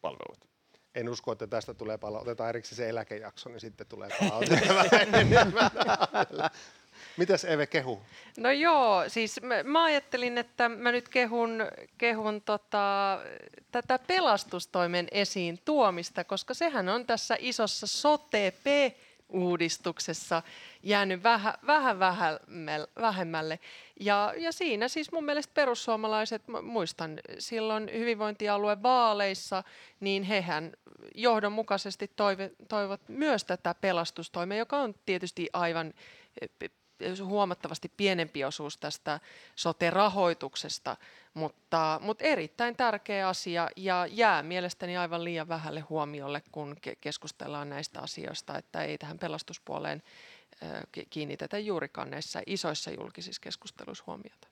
[0.00, 0.48] palvelut.
[0.94, 2.30] En usko, että tästä tulee palautetta.
[2.30, 4.74] Otetaan erikseen se eläkejakso, niin sitten tulee palautetta.
[7.16, 8.02] Mitäs Eve kehu?
[8.38, 11.66] No joo, siis mä, mä ajattelin, että mä nyt kehun,
[11.98, 13.18] kehun tota,
[13.72, 18.52] tätä pelastustoimen esiin tuomista, koska sehän on tässä isossa sote
[19.32, 20.42] uudistuksessa
[20.82, 21.98] jäänyt vähän, vähän
[23.00, 23.58] vähemmälle.
[24.00, 29.64] Ja, ja siinä siis mun mielestä perussuomalaiset, muistan silloin hyvinvointialueen vaaleissa,
[30.00, 30.72] niin hehän
[31.14, 32.10] johdonmukaisesti
[32.68, 35.94] toivot myös tätä pelastustoimea, joka on tietysti aivan
[37.24, 39.20] huomattavasti pienempi osuus tästä
[39.56, 40.96] sote-rahoituksesta,
[41.34, 48.00] mutta, mutta erittäin tärkeä asia ja jää mielestäni aivan liian vähälle huomiolle, kun keskustellaan näistä
[48.00, 50.02] asioista, että ei tähän pelastuspuoleen
[51.10, 54.48] kiinnitetä juurikaan näissä isoissa julkisissa keskusteluissa huomiota.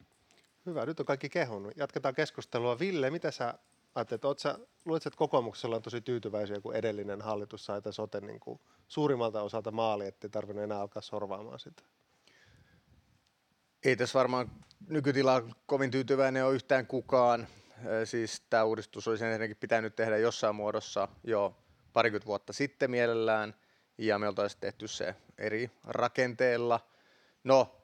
[0.67, 1.77] Hyvä, nyt on kaikki kehunut.
[1.77, 2.79] Jatketaan keskustelua.
[2.79, 3.55] Ville, mitä sä
[3.95, 8.27] ajattelet, oot sä, luulet, että kokoomuksella on tosi tyytyväisiä, kun edellinen hallitus sai tämän soten
[8.27, 11.83] niin kuin suurimmalta osalta maali, ettei tarvinnut enää alkaa sorvaamaan sitä?
[13.85, 14.51] Ei tässä varmaan
[14.89, 17.47] nykytila kovin tyytyväinen ole yhtään kukaan.
[18.05, 21.57] Siis tämä uudistus olisi ensinnäkin pitänyt tehdä jossain muodossa jo
[21.93, 23.55] parikymmentä vuotta sitten mielellään,
[23.99, 26.81] ja me oltaisiin tehty se eri rakenteella.
[27.45, 27.77] No,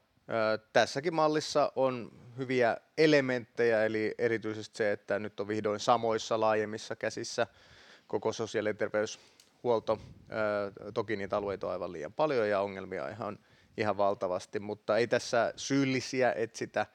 [0.72, 7.46] tässäkin mallissa on hyviä elementtejä, eli erityisesti se, että nyt on vihdoin samoissa laajemmissa käsissä
[8.06, 9.98] koko sosiaali- ja terveyshuolto.
[10.94, 13.38] Toki niitä alueita on aivan liian paljon ja ongelmia ihan
[13.76, 16.86] ihan valtavasti, mutta ei tässä syyllisiä etsitä,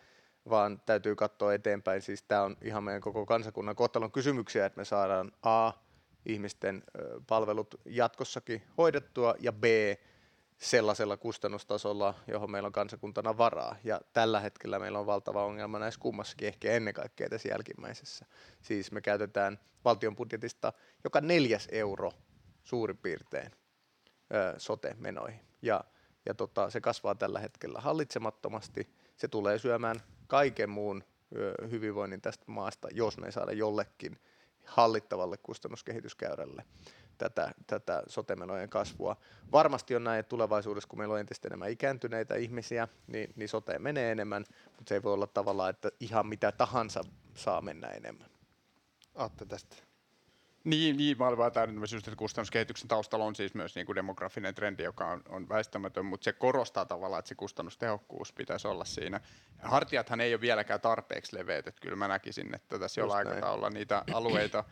[0.49, 2.01] vaan täytyy katsoa eteenpäin.
[2.01, 5.71] Siis tämä on ihan meidän koko kansakunnan kohtalon kysymyksiä, että me saadaan A,
[6.25, 6.83] ihmisten
[7.27, 9.63] palvelut jatkossakin hoidettua ja B,
[10.57, 13.75] sellaisella kustannustasolla, johon meillä on kansakuntana varaa.
[13.83, 18.25] Ja tällä hetkellä meillä on valtava ongelma näissä kummassakin, ehkä ennen kaikkea tässä jälkimmäisessä.
[18.61, 22.11] Siis me käytetään valtion budjetista joka neljäs euro
[22.63, 23.51] suurin piirtein
[24.57, 25.41] sote-menoihin.
[25.61, 25.83] Ja
[26.25, 28.89] ja tota, se kasvaa tällä hetkellä hallitsemattomasti.
[29.17, 31.03] Se tulee syömään kaiken muun
[31.71, 34.19] hyvinvoinnin tästä maasta, jos me ei saada jollekin
[34.65, 36.65] hallittavalle kustannuskehityskäyrälle
[37.17, 39.17] tätä, tätä sotemenojen kasvua.
[39.51, 43.79] Varmasti on näin, että tulevaisuudessa, kun meillä on entistä enemmän ikääntyneitä ihmisiä, niin, niin sote
[43.79, 47.01] menee enemmän, mutta se ei voi olla tavallaan, että ihan mitä tahansa
[47.35, 48.29] saa mennä enemmän.
[49.15, 49.88] Aatte tästä.
[50.63, 53.95] Niin, niin mä olen vaan täydentämässä just, että kustannuskehityksen taustalla on siis myös niin kuin
[53.95, 58.85] demografinen trendi, joka on, on väistämätön, mutta se korostaa tavallaan, että se kustannustehokkuus pitäisi olla
[58.85, 59.21] siinä.
[59.61, 64.03] Hartiathan ei ole vieläkään tarpeeksi leveät, että kyllä mä näkisin, että tässä jollain aikataululla niitä
[64.13, 64.63] alueita,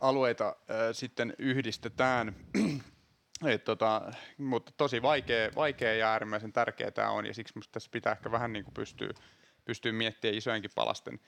[0.00, 2.36] alueita äh, sitten yhdistetään.
[3.44, 7.90] Et tota, mutta tosi vaikea, vaikea ja äärimmäisen tärkeää tämä on, ja siksi minusta tässä
[7.92, 9.10] pitää ehkä vähän niin kuin pystyä,
[9.64, 11.20] pystyä miettimään isojenkin palasten,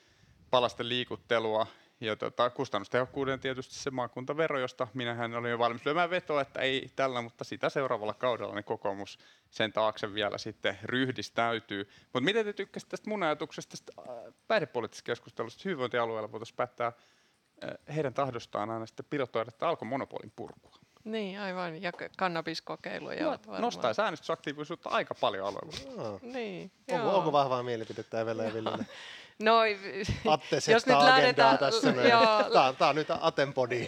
[0.49, 1.67] palasten liikuttelua,
[2.01, 6.91] ja tota, kustannustehokkuuden tietysti se maakuntavero, josta minähän olin jo valmis lyömään vetoa, että ei
[6.95, 11.89] tällä, mutta sitä seuraavalla kaudella niin kokoomus sen taakse vielä sitten ryhdistäytyy.
[12.03, 17.95] Mutta miten te tykkäsitte tästä mun ajatuksesta tästä äh, päihdepoliittisesta keskustelusta hyvinvointialueella voitaisiin päättää äh,
[17.95, 20.75] heidän tahdostaan aina sitten pilotoida tätä alkomonopolin purkua?
[21.03, 21.81] Niin, aivan.
[21.81, 23.25] Ja kannabiskokeiluja.
[23.47, 26.09] No, nostaisi äänestysaktiivisuutta aika paljon alueella.
[26.09, 26.21] Oh.
[26.21, 28.85] Niin, onko, onko vahvaa mielipidettä Evellä ja Villelle?
[29.43, 29.59] No,
[30.33, 31.93] Atte jos nyt lähdetään, tässä
[32.53, 33.87] Tämä, tämä on nyt Aten podi.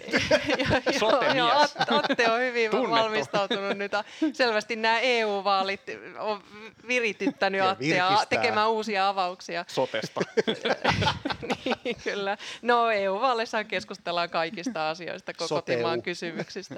[1.36, 1.50] joo,
[1.88, 2.90] Atte on hyvin Tunnettu.
[2.90, 3.92] valmistautunut nyt.
[4.32, 5.80] Selvästi nämä EU-vaalit
[6.18, 6.42] on
[6.88, 9.64] virityttänyt Attea tekemään uusia avauksia.
[9.68, 10.20] Sotesta.
[11.84, 12.36] niin, kyllä.
[12.62, 16.74] No EU-vaaleissa keskustellaan kaikista asioista, koko kotimaan kysymyksistä.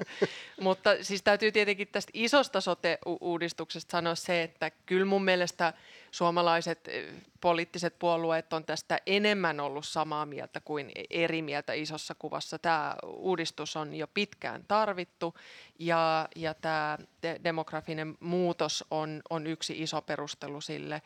[0.60, 5.72] Mutta siis täytyy tietenkin tästä isosta sote-uudistuksesta sanoa se, että kyllä mun mielestä–
[6.14, 7.04] suomalaiset eh,
[7.40, 12.58] poliittiset puolueet on tästä enemmän ollut samaa mieltä kuin eri mieltä isossa kuvassa.
[12.58, 15.34] Tämä uudistus on jo pitkään tarvittu
[15.78, 16.98] ja, ja tämä
[17.44, 21.02] demografinen muutos on, on yksi iso perustelu sille.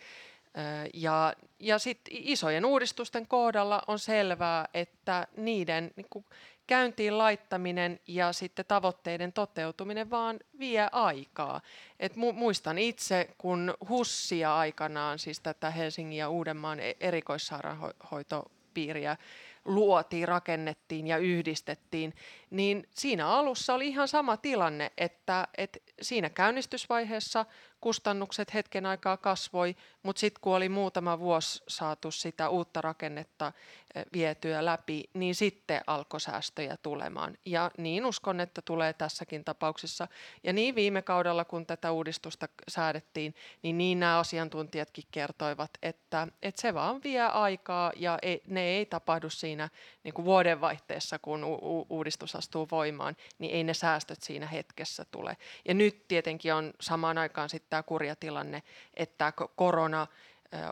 [0.94, 6.25] Ja, ja sitten isojen uudistusten kohdalla on selvää, että niiden niin kuin,
[6.68, 11.61] käyntiin laittaminen ja sitten tavoitteiden toteutuminen vaan vie aikaa.
[12.00, 19.16] Et mu- muistan itse, kun Hussia aikanaan, siis tätä Helsingin ja Uudenmaan e-, erikoissairaanhoitopiiriä
[19.64, 22.14] luotiin, rakennettiin ja yhdistettiin,
[22.50, 27.46] niin siinä alussa oli ihan sama tilanne, että, että siinä käynnistysvaiheessa
[27.81, 33.53] kustannukset hetken aikaa kasvoi, mutta sitten kun oli muutama vuosi saatu sitä uutta rakennetta
[33.95, 37.38] eh, vietyä läpi, niin sitten alkoi säästöjä tulemaan.
[37.45, 40.09] Ja niin uskon, että tulee tässäkin tapauksessa.
[40.45, 46.61] Ja niin viime kaudella, kun tätä uudistusta säädettiin, niin niin nämä asiantuntijatkin kertoivat, että, että
[46.61, 49.69] se vaan vie aikaa ja ei, ne ei tapahdu siinä
[50.05, 55.37] niin kuin vuodenvaihteessa, kun u- uudistus astuu voimaan, niin ei ne säästöt siinä hetkessä tule.
[55.69, 58.62] Ja nyt tietenkin on samaan aikaan sitten tämä kurja tilanne,
[58.94, 60.07] että korona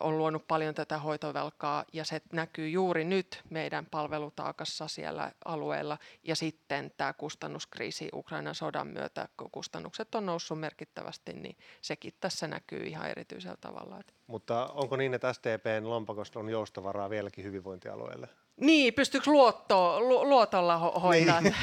[0.00, 6.37] on luonut paljon tätä hoitovelkaa ja se näkyy juuri nyt meidän palvelutaakassa siellä alueella ja
[6.37, 12.87] sitten tämä kustannuskriisi Ukrainan sodan myötä, kun kustannukset on noussut merkittävästi, niin sekin tässä näkyy
[12.87, 14.00] ihan erityisellä tavalla.
[14.26, 18.28] Mutta onko niin, että SDPn lompakosta on joustavaraa vieläkin hyvinvointialueelle?
[18.61, 21.40] Niin, pystyykö luotto, lu, luotolla ho- hoitaa?
[21.40, 21.54] Niin.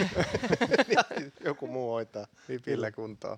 [1.45, 2.27] Joku muu hoitaa.
[2.49, 3.37] Vipillä kuntoon.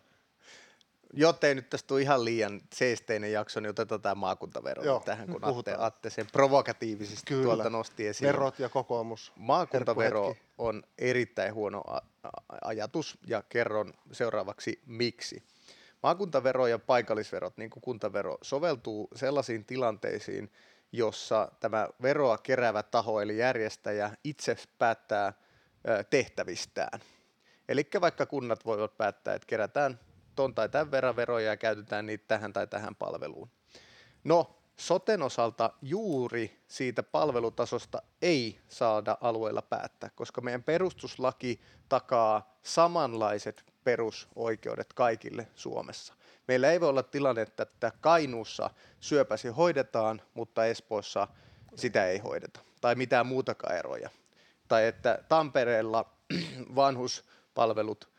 [1.14, 5.44] Jottei nyt tästä tule ihan liian seesteinen jakso, niin otetaan tämä maakuntavero Joo, tähän, kun
[5.44, 7.44] Atte, Atte sen provokatiivisesti Kyllä.
[7.44, 8.28] tuolta nosti esiin.
[8.28, 9.34] Verot ja kokoomus.
[9.36, 11.84] Maakuntavero on erittäin huono
[12.62, 15.44] ajatus ja kerron seuraavaksi miksi.
[16.04, 20.52] Maakuntavero ja paikallisverot, niin kuin kuntavero, soveltuu sellaisiin tilanteisiin,
[20.92, 25.34] jossa tämä veroa keräävä taho eli järjestäjä itse päättää
[26.10, 27.00] tehtävistään.
[27.70, 30.00] Eli vaikka kunnat voivat päättää, että kerätään
[30.36, 33.50] ton tai tämän verran veroja ja käytetään niitä tähän tai tähän palveluun.
[34.24, 43.64] No, soten osalta juuri siitä palvelutasosta ei saada alueella päättää, koska meidän perustuslaki takaa samanlaiset
[43.84, 46.14] perusoikeudet kaikille Suomessa.
[46.48, 48.70] Meillä ei voi olla tilanne, että Kainuussa
[49.00, 51.28] syöpäsi hoidetaan, mutta Espoossa
[51.76, 54.10] sitä ei hoideta, tai mitään muutakaan eroja.
[54.68, 56.06] Tai että Tampereella
[56.76, 58.10] vanhuspalvelut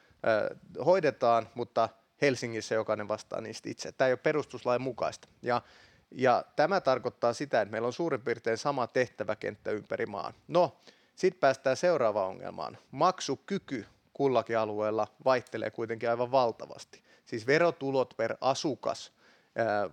[0.85, 1.89] hoidetaan, mutta
[2.23, 3.93] Helsingissä jokainen vastaa niistä itse.
[3.93, 5.29] Tämä ei ole perustuslain mukaista.
[5.43, 5.63] Ja,
[6.11, 10.35] ja tämä tarkoittaa sitä, että meillä on suurin piirtein sama tehtäväkenttä ympäri maan.
[10.49, 10.77] No,
[11.17, 12.79] sitten päästään seuraavaan ongelmaan.
[12.91, 17.03] Maksukyky kullakin alueella vaihtelee kuitenkin aivan valtavasti.
[17.27, 19.13] Siis verotulot per asukas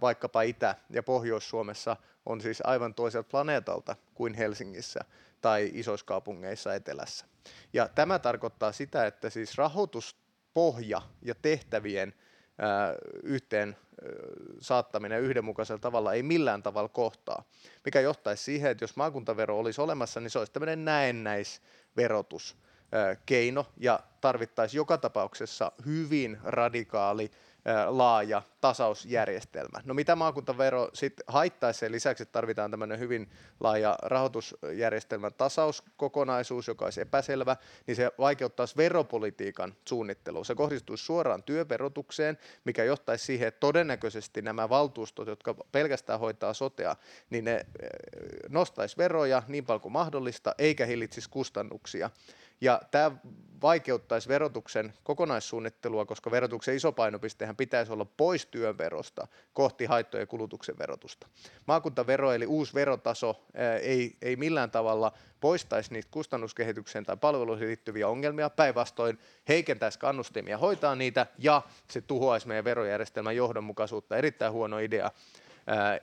[0.01, 4.99] vaikkapa Itä- ja Pohjois-Suomessa on siis aivan toiselta planeetalta kuin Helsingissä
[5.41, 7.25] tai isoissa kaupungeissa etelässä.
[7.73, 9.57] Ja tämä tarkoittaa sitä, että siis
[10.55, 12.13] rahoituspohja ja tehtävien
[13.23, 13.75] yhteen
[14.59, 17.43] saattaminen yhdenmukaisella tavalla ei millään tavalla kohtaa,
[17.85, 22.57] mikä johtaisi siihen, että jos maakuntavero olisi olemassa, niin se olisi tämmöinen näennäisverotus
[23.25, 27.31] keino ja tarvittaisiin joka tapauksessa hyvin radikaali
[27.87, 29.79] laaja tasausjärjestelmä.
[29.85, 36.85] No mitä maakuntavero sitten haittaisi sen lisäksi, että tarvitaan tämmöinen hyvin laaja rahoitusjärjestelmän tasauskokonaisuus, joka
[36.85, 40.43] olisi epäselvä, niin se vaikeuttaisi veropolitiikan suunnittelua.
[40.43, 46.95] Se kohdistuisi suoraan työverotukseen, mikä johtaisi siihen, että todennäköisesti nämä valtuustot, jotka pelkästään hoitaa sotea,
[47.29, 47.65] niin ne
[48.49, 52.09] nostaisi veroja niin paljon kuin mahdollista, eikä hillitsisi kustannuksia.
[52.61, 53.11] Ja tämä
[53.63, 60.77] vaikeuttaisi verotuksen kokonaissuunnittelua, koska verotuksen iso painopistehän pitäisi olla pois työn verosta kohti haittojen kulutuksen
[60.77, 61.27] verotusta.
[61.65, 63.43] Maakuntavero eli uusi verotaso
[63.81, 70.95] ei, ei millään tavalla poistaisi niitä kustannuskehitykseen tai palveluihin liittyviä ongelmia, päinvastoin heikentäisi kannustimia hoitaa
[70.95, 74.17] niitä ja se tuhoaisi meidän verojärjestelmän johdonmukaisuutta.
[74.17, 75.11] Erittäin huono idea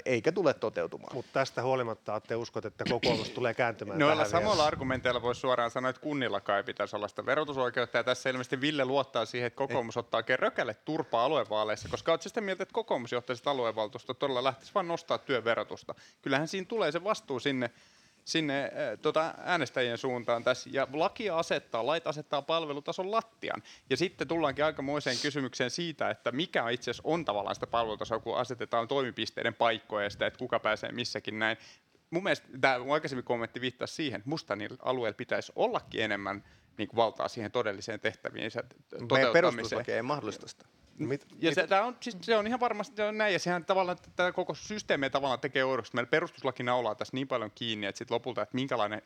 [0.05, 1.15] eikä tule toteutumaan.
[1.15, 4.67] Mutta tästä huolimatta te uskot, että kokoomus tulee kääntymään Noilla tähän samoilla vielä.
[4.67, 7.99] argumenteilla voisi suoraan sanoa, että kunnillakaan ei pitäisi olla sitä verotusoikeutta.
[7.99, 12.23] Ja tässä ilmeisesti Ville luottaa siihen, että kokoomus ottaa oikein rökälle turpaa aluevaaleissa, koska olet
[12.23, 15.95] sitä mieltä, että kokoomusjohtaiset aluevaltuusto todella lähtisi vain nostaa työn verotusta.
[16.23, 17.71] Kyllähän siinä tulee se vastuu sinne
[18.25, 20.71] sinne äh, tota, äänestäjien suuntaan tässä.
[20.73, 23.63] Ja laki asettaa, lait asettaa palvelutason lattian.
[23.91, 28.37] Ja sitten tullaankin aikamoiseen kysymykseen siitä, että mikä itse asiassa on tavallaan sitä palvelutasoa, kun
[28.37, 31.57] asetetaan toimipisteiden paikkoja ja sitä, että kuka pääsee missäkin näin.
[32.11, 36.45] Mun mielestä tämä aikaisemmin kommentti viittasi siihen, että musta niillä alueilla pitäisi ollakin enemmän
[36.79, 38.51] niin kuin valtaa siihen todelliseen tehtäviin.
[39.13, 40.65] Meidän perustuslaki ei mahdollista sitä.
[41.09, 41.55] Mit, ja mit?
[41.55, 44.33] Se, tämä on, siis, se on ihan varmasti se on näin, ja sehän tavallaan tämä
[44.33, 45.95] koko systeemi tavallaan tekee oudoksi.
[45.95, 49.03] Meillä perustuslaki naulaa tässä niin paljon kiinni, että sitten lopulta, että minkälainen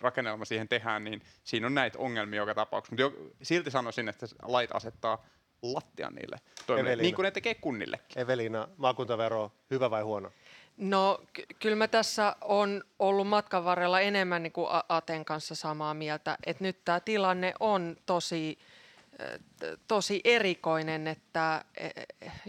[0.00, 3.04] rakennelma siihen tehdään, niin siinä on näitä ongelmia joka tapauksessa.
[3.04, 5.26] Mutta silti sanoisin, että lait asettaa
[5.62, 8.18] lattian niille toimille, niin kuin ne tekee kunnillekin.
[8.18, 10.32] Evelina, maakuntavero, hyvä vai huono?
[10.76, 15.94] No ky- kyllä mä tässä on ollut matkan varrella enemmän niin kuin Aten kanssa samaa
[15.94, 18.58] mieltä, että nyt tämä tilanne on tosi
[19.88, 21.90] tosi erikoinen, että, e,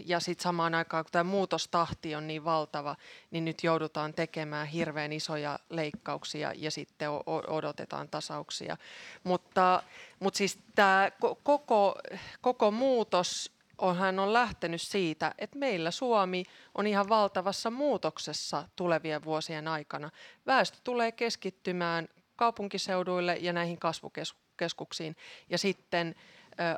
[0.06, 2.96] ja sitten samaan aikaan, kun tämä muutostahti on niin valtava,
[3.32, 7.10] niin nyt joudutaan tekemään hirveän isoja leikkauksia ja sitten
[7.48, 8.78] odotetaan tasauksia.
[9.24, 9.84] Mutta,
[10.20, 11.12] mutta siis tämä
[11.44, 11.96] koko,
[12.42, 16.44] koko muutos onhan on lähtenyt siitä, että meillä Suomi
[16.76, 20.10] on ihan valtavassa muutoksessa tulevien vuosien aikana.
[20.46, 25.16] Väestö tulee keskittymään kaupunkiseuduille ja näihin kasvukeskuksiin.
[25.50, 26.16] Ja sitten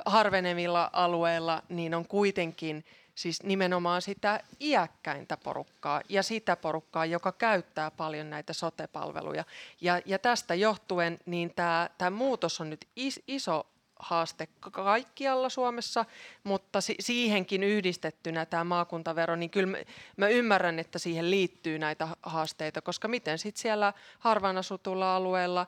[0.06, 7.90] harvenevilla alueilla, niin on kuitenkin siis nimenomaan sitä iäkkäintä porukkaa ja sitä porukkaa, joka käyttää
[7.90, 9.44] paljon näitä sotepalveluja.
[9.80, 13.66] Ja, ja tästä johtuen niin tämä, tämä muutos on nyt is, iso
[13.98, 16.04] haaste kaikkialla Suomessa,
[16.44, 19.78] mutta si- siihenkin yhdistettynä tämä maakuntavero, niin kyllä mä,
[20.16, 25.66] mä ymmärrän, että siihen liittyy näitä haasteita, koska miten sitten siellä harvaan asutulla alueella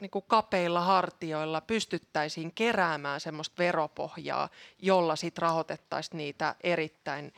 [0.00, 7.32] niin kuin kapeilla hartioilla pystyttäisiin keräämään semmoista veropohjaa, jolla sitten rahoitettaisiin niitä erittäin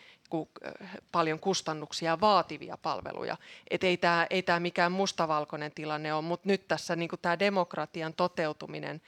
[1.12, 3.36] paljon kustannuksia vaativia palveluja.
[3.70, 8.14] Et ei tämä ei tää mikään mustavalkoinen tilanne ole, mutta nyt tässä niin tämä demokratian
[8.14, 9.02] toteutuminen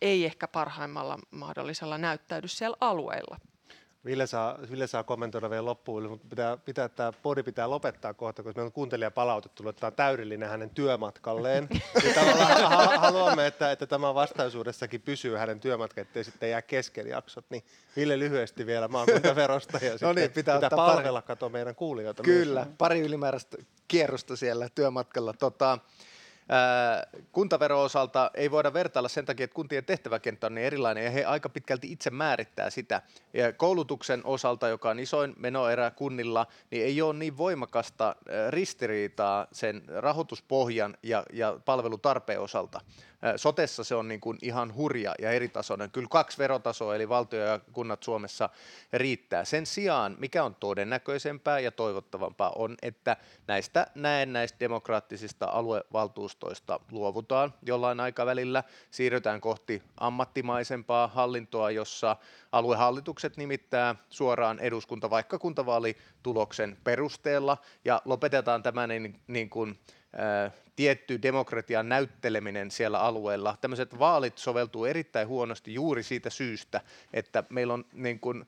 [0.00, 3.38] ei ehkä parhaimmalla mahdollisella näyttäydy siellä alueilla.
[4.04, 8.42] Ville saa, Ville saa kommentoida vielä loppuun, mutta pitää, pitää, tämä podi pitää lopettaa kohta,
[8.42, 11.68] koska meillä on kuuntelijapalautettu, tullut, että tämä on täydellinen hänen työmatkalleen.
[12.08, 17.44] ja tavallaan haluamme, että, että tämä vastaisuudessakin pysyy hänen työmatka, ettei sitten jää kesken jaksot.
[17.50, 17.64] Niin
[17.96, 21.52] Ville lyhyesti vielä maakuntaverosta ja no niin, pitää, pitää palvella pari...
[21.52, 22.22] meidän kuulijoita.
[22.22, 22.74] Kyllä, myös.
[22.78, 23.56] pari ylimääräistä
[23.88, 25.32] kierrosta siellä työmatkalla.
[25.32, 25.78] Tota,
[27.32, 31.24] Kuntavero osalta ei voida vertailla sen takia, että kuntien tehtäväkenttä on niin erilainen ja he
[31.24, 33.02] aika pitkälti itse määrittää sitä.
[33.34, 38.16] Ja koulutuksen osalta, joka on isoin menoerä kunnilla, niin ei ole niin voimakasta
[38.50, 42.80] ristiriitaa sen rahoituspohjan ja, ja palvelutarpeen osalta.
[43.36, 45.90] Sotessa se on niin kuin ihan hurja ja eritasoinen.
[45.90, 48.48] Kyllä kaksi verotasoa, eli valtio ja kunnat Suomessa
[48.92, 49.44] riittää.
[49.44, 58.00] Sen sijaan, mikä on todennäköisempää ja toivottavampaa, on, että näistä näennäistä demokraattisista aluevaltuustoista luovutaan jollain
[58.00, 58.64] aikavälillä.
[58.90, 62.16] Siirrytään kohti ammattimaisempaa hallintoa, jossa
[62.52, 69.78] aluehallitukset nimittää suoraan eduskunta vaikka kuntavaalituloksen perusteella ja lopetetaan tämä niin, niin kuin,
[70.76, 73.56] tietty demokratian näytteleminen siellä alueella.
[73.60, 76.80] Tämmöiset vaalit soveltuu erittäin huonosti juuri siitä syystä,
[77.12, 78.46] että meillä on niin kuin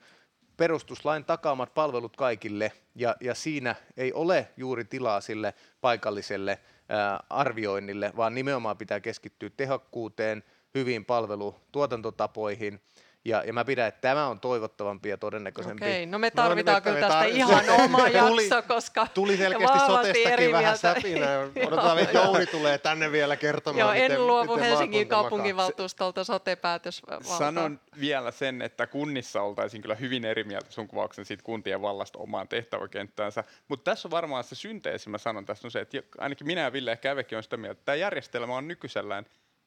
[0.56, 6.58] perustuslain takaamat palvelut kaikille, ja, ja siinä ei ole juuri tilaa sille paikalliselle
[6.88, 10.44] ää, arvioinnille, vaan nimenomaan pitää keskittyä tehokkuuteen,
[10.74, 12.80] hyviin palvelutuotantotapoihin
[13.24, 15.84] Ja, ja mä pidän, että tämä on toivottavampi ja todennäköisempi.
[15.84, 18.08] Okei, no me No, tarvitaan nyt me kyllä tästä tar- ihan oma
[18.48, 21.40] jakso, koska Tuli selkeästi sotestakin vähän säpinää.
[21.66, 22.18] Odotetaan, että.
[22.18, 27.38] Jouni tulee tänne vielä kertomaan, Joo, miten, en luovu miten Helsingin kaupunginvaltuustolta sote-päätösvaltaa.
[27.38, 32.18] Sanon vielä sen, että kunnissa oltaisiin kyllä hyvin eri mieltä sun kuvauksen siitä kuntien vallasta
[32.18, 33.44] omaan tehtäväkenttäänsä.
[33.68, 36.72] Mutta tässä on varmaan se synteesi, mä sanon tässä on se, että ainakin minä ja
[36.72, 39.26] Ville ja Kävekin on sitä mieltä, että tämä järjestelmä on nykyisellään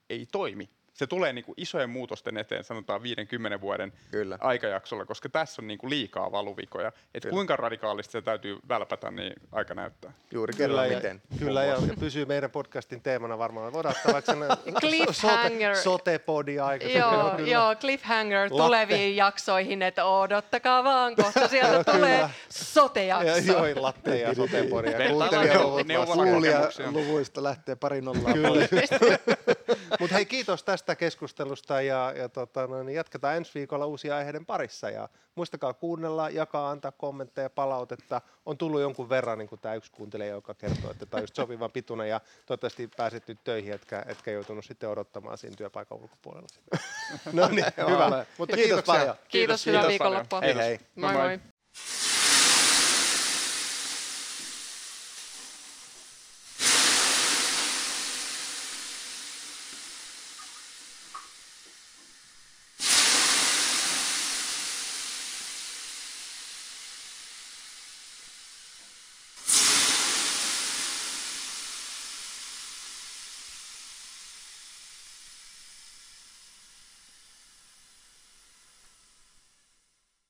[0.10, 0.70] ei toimi.
[0.94, 4.38] Se tulee niinku isojen muutosten eteen, sanotaan 50 vuoden Kyllä.
[4.42, 6.92] aikajaksolla, koska tässä on niinku liikaa valuvikoja.
[7.14, 10.14] Et kuinka radikaalisti se täytyy välpätä, niin aika näyttää.
[10.32, 11.22] Juuri Kyllä, ja, miten.
[11.40, 13.74] kyllä ja, pysyy meidän podcastin teemana varmaan.
[13.74, 15.76] Voidaan ottaa vaikka sellainen Cliffhanger.
[15.76, 16.54] sote, sotepodi.
[16.56, 17.50] Joo, kyllä.
[17.52, 18.58] joo, cliffhanger Latte.
[18.64, 23.52] tuleviin jaksoihin, että odottakaa vaan, kohta sieltä tulee Ja, sote-jakso.
[23.68, 24.88] joo, latte ja sotepodi.
[24.92, 26.26] Ja Vertaillaan kuuntelijaluvut neuvo- laskee.
[26.26, 26.92] neuvolakokemuksia.
[26.92, 28.34] luvuista lähtee pari nollaa.
[28.34, 28.68] Kyllä.
[30.00, 34.46] Mutta hei, kiitos tästä keskustelusta ja, ja tota, no, niin jatketaan ensi viikolla uusia aiheiden
[34.46, 34.90] parissa.
[34.90, 38.22] Ja muistakaa kuunnella, jakaa, antaa kommentteja, palautetta.
[38.46, 41.36] On tullut jonkun verran, niin kuin tämä yksi kuuntelija, joka kertoo, että tämä on just
[41.36, 46.48] sopivan pituinen ja toivottavasti pääset nyt töihin, etkä, etkä joutunut sitten odottamaan siinä työpaikan ulkopuolella.
[47.34, 48.26] no niin, hyvä.
[48.38, 49.16] Mutta Kiitos paljon.
[49.28, 50.42] Kiitos, hyvää Kiitos viikonloppua.
[50.42, 50.80] Hei hei.
[50.96, 51.38] Moi Moi moi.
[51.38, 52.13] moi.